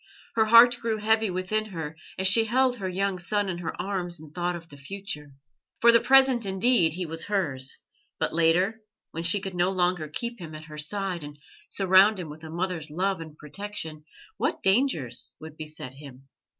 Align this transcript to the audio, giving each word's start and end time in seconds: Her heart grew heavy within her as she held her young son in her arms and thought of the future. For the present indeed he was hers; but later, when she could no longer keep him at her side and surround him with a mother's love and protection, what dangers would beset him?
Her 0.33 0.45
heart 0.45 0.79
grew 0.81 0.97
heavy 0.97 1.29
within 1.29 1.65
her 1.65 1.95
as 2.17 2.27
she 2.27 2.45
held 2.45 2.77
her 2.77 2.89
young 2.89 3.19
son 3.19 3.49
in 3.49 3.59
her 3.59 3.79
arms 3.79 4.19
and 4.19 4.33
thought 4.33 4.55
of 4.55 4.67
the 4.69 4.75
future. 4.75 5.35
For 5.79 5.91
the 5.91 5.99
present 5.99 6.43
indeed 6.43 6.93
he 6.93 7.05
was 7.05 7.25
hers; 7.25 7.77
but 8.19 8.33
later, 8.33 8.81
when 9.11 9.21
she 9.21 9.39
could 9.39 9.53
no 9.53 9.69
longer 9.69 10.07
keep 10.07 10.39
him 10.39 10.55
at 10.55 10.65
her 10.65 10.77
side 10.79 11.23
and 11.23 11.37
surround 11.69 12.17
him 12.19 12.29
with 12.29 12.43
a 12.43 12.49
mother's 12.49 12.89
love 12.89 13.19
and 13.21 13.37
protection, 13.37 14.03
what 14.37 14.63
dangers 14.63 15.35
would 15.39 15.55
beset 15.55 15.93
him? 15.93 16.27